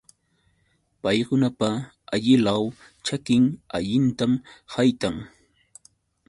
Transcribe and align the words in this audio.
Paykunapa 1.01 1.69
allilaw 2.13 2.63
ćhakin 3.05 3.45
allintam 3.75 4.31
haytan. 4.73 5.15